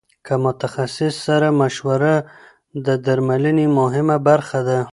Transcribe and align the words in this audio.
له 0.27 0.35
متخصص 0.45 1.13
سره 1.27 1.47
مشوره 1.61 2.15
د 2.85 2.87
درملنې 3.05 3.67
مهمه 3.79 4.17
برخه 4.27 4.59
ده. 4.67 4.79